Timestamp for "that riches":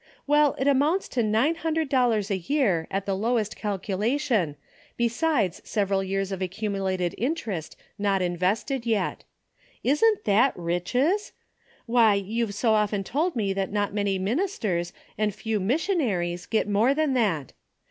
10.25-11.33